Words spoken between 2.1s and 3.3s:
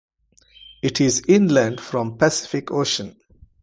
the Pacific Ocean.